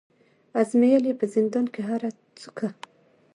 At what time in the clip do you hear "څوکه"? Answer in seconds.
2.39-2.67